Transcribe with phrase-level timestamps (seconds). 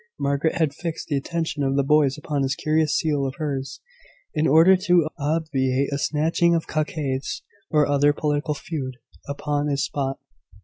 [0.17, 3.81] Margaret had fixed the attention of the boys upon this curious seal of hers,
[4.33, 8.97] in order to obviate a snatching of cockades, or other political feud,
[9.29, 10.17] upon the spot.